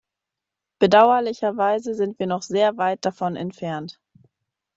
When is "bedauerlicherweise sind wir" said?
0.79-2.25